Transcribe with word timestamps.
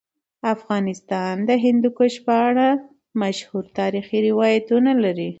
افغانستان 0.55 1.33
د 1.49 1.51
هندوکش 1.65 2.13
په 2.25 2.33
اړه 2.47 2.67
مشهور 3.21 3.65
تاریخی 3.79 4.19
روایتونه 4.29 4.91
لري. 5.03 5.29